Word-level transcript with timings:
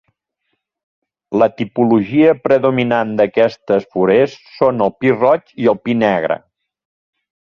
La 1.41 1.47
tipologia 1.59 2.31
predominant 2.47 3.11
d'aquestes 3.19 3.87
forests 3.97 4.49
són 4.61 4.83
el 4.89 4.93
pi 5.03 5.15
roig 5.19 5.55
i 5.67 5.69
el 5.75 5.81
pi 5.85 5.99
negre. 6.01 6.39